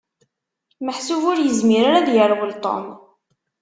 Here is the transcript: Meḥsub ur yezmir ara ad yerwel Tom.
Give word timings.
Meḥsub 0.85 1.21
ur 1.31 1.37
yezmir 1.41 1.83
ara 1.87 1.97
ad 1.99 2.07
yerwel 2.15 2.51
Tom. 2.63 2.85